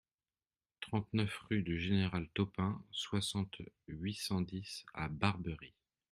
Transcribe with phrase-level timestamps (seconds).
[0.79, 5.75] trente-neuf rue du Général Taupin, soixante, huit cent dix à Barbery